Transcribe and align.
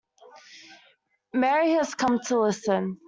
Mary 1.31 1.73
has 1.73 1.93
come 1.93 2.19
to 2.25 2.39
listen. 2.39 2.97